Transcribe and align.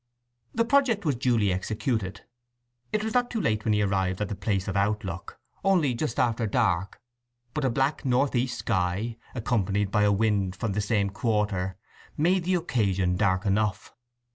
The 0.55 0.65
project 0.65 1.05
was 1.05 1.13
duly 1.13 1.53
executed. 1.53 2.21
It 2.91 3.03
was 3.03 3.13
not 3.13 3.35
late 3.35 3.63
when 3.63 3.73
he 3.75 3.83
arrived 3.83 4.19
at 4.19 4.29
the 4.29 4.35
place 4.35 4.67
of 4.67 4.75
outlook, 4.75 5.39
only 5.63 5.93
just 5.93 6.19
after 6.19 6.47
dusk, 6.47 6.97
but 7.53 7.63
a 7.65 7.69
black 7.69 8.03
north 8.03 8.35
east 8.35 8.57
sky, 8.57 9.17
accompanied 9.35 9.91
by 9.91 10.01
a 10.01 10.11
wind 10.11 10.55
from 10.55 10.73
the 10.73 10.81
same 10.81 11.11
quarter, 11.11 11.77
made 12.17 12.45
the 12.45 12.55
occasion 12.55 13.15
dark 13.15 13.45
enough. 13.45 13.93